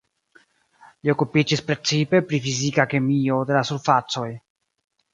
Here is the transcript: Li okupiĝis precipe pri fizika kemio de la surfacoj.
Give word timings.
Li 1.07 1.11
okupiĝis 1.13 1.61
precipe 1.69 2.23
pri 2.31 2.41
fizika 2.49 2.89
kemio 2.97 3.41
de 3.51 3.59
la 3.63 3.67
surfacoj. 3.73 4.29